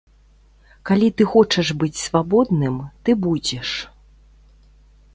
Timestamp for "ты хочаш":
1.19-1.67